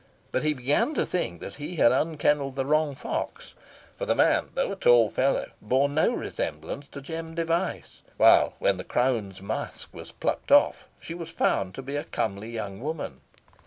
But 0.31 0.41
he 0.41 0.55
began 0.55 0.95
to 0.95 1.05
think 1.05 1.43
he 1.43 1.75
had 1.75 1.91
unkennelled 1.91 2.55
the 2.55 2.65
wrong 2.65 2.95
fox, 2.95 3.53
for 3.95 4.07
the 4.07 4.15
man, 4.15 4.49
though 4.55 4.71
a 4.71 4.75
tall 4.75 5.11
fellow, 5.11 5.51
bore 5.61 5.87
no 5.87 6.11
resemblance 6.11 6.87
to 6.87 7.01
Jem 7.03 7.35
Device; 7.35 8.01
while, 8.17 8.55
when 8.57 8.77
the 8.77 8.83
crone's 8.83 9.43
mask 9.43 9.89
was 9.93 10.11
plucked 10.11 10.51
off, 10.51 10.87
she 10.99 11.13
was 11.13 11.29
found 11.29 11.75
to 11.75 11.83
be 11.83 11.97
a 11.97 12.03
comely 12.03 12.49
young 12.49 12.79
woman. 12.79 13.21